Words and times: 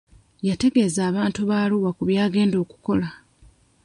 Yategeza 0.47 0.99
abantu 1.09 1.41
ba 1.49 1.57
Arua 1.63 1.89
ku 1.97 2.03
by'agenda 2.09 2.55
okukola. 2.63 3.07